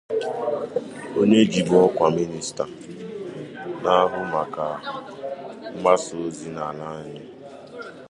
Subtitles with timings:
[1.19, 2.63] onye jibụ ọkwa minista
[3.83, 4.65] na-ahụ maka
[5.73, 7.23] mgbasa ozi n'ala anyị